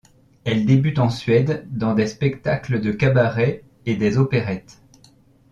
Elle 0.45 0.65
débute 0.65 0.97
en 0.97 1.11
Suède 1.11 1.67
dans 1.69 1.93
des 1.93 2.07
spectacles 2.07 2.81
de 2.81 2.91
cabaret 2.91 3.63
et 3.85 3.95
des 3.97 4.17
opérettes. 4.17 4.81